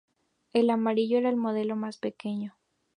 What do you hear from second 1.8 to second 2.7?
pequeño.